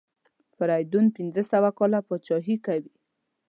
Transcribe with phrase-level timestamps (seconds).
[0.55, 2.93] فریدون پنځه سوه کاله پاچهي کوي.